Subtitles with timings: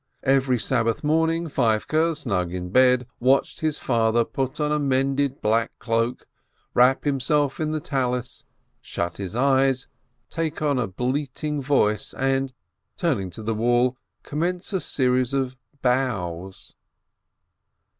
[0.23, 5.77] Every Sabbath morning Feivke, snug in bed, watched his father put on a mended black
[5.77, 6.25] cloak,
[6.73, 8.43] wrap himself in the Tallis,
[8.81, 9.87] shut his eyes,
[10.27, 12.51] take on a bleating voice, and,
[12.97, 16.73] turning to the wall, commence a series of bows.